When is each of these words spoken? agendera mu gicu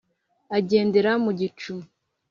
agendera 0.57 1.11
mu 1.23 1.31
gicu 1.39 1.73